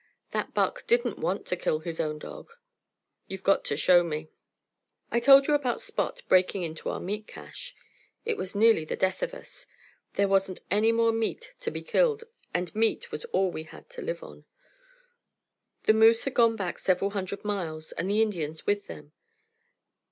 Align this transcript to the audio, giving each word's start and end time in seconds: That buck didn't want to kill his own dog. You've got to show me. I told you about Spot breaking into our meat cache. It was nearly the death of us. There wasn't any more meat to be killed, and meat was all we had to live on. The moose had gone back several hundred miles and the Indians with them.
That 0.31 0.55
buck 0.55 0.87
didn't 0.87 1.19
want 1.19 1.45
to 1.45 1.55
kill 1.55 1.77
his 1.81 1.99
own 1.99 2.17
dog. 2.17 2.49
You've 3.27 3.43
got 3.43 3.63
to 3.65 3.77
show 3.77 4.03
me. 4.03 4.31
I 5.11 5.19
told 5.19 5.45
you 5.45 5.53
about 5.53 5.79
Spot 5.79 6.23
breaking 6.27 6.63
into 6.63 6.89
our 6.89 6.99
meat 6.99 7.27
cache. 7.27 7.75
It 8.25 8.35
was 8.35 8.55
nearly 8.55 8.83
the 8.83 8.95
death 8.95 9.21
of 9.21 9.35
us. 9.35 9.67
There 10.13 10.27
wasn't 10.27 10.61
any 10.71 10.91
more 10.91 11.11
meat 11.11 11.53
to 11.59 11.69
be 11.69 11.83
killed, 11.83 12.23
and 12.51 12.73
meat 12.73 13.11
was 13.11 13.25
all 13.25 13.51
we 13.51 13.61
had 13.65 13.91
to 13.91 14.01
live 14.01 14.23
on. 14.23 14.45
The 15.83 15.93
moose 15.93 16.23
had 16.23 16.33
gone 16.33 16.55
back 16.55 16.79
several 16.79 17.11
hundred 17.11 17.45
miles 17.45 17.91
and 17.91 18.09
the 18.09 18.23
Indians 18.23 18.65
with 18.65 18.87
them. 18.87 19.11